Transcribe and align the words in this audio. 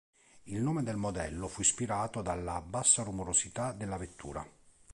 Il 0.45 0.59
nome 0.59 0.81
del 0.81 0.95
modello 0.97 1.47
fu 1.47 1.61
ispirato 1.61 2.23
dalla 2.23 2.59
bassa 2.59 3.03
rumorosità 3.03 3.71
della 3.71 3.97
vettura. 3.97 4.43